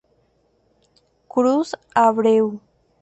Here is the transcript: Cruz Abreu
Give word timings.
Cruz 1.29 1.69
Abreu 1.93 2.47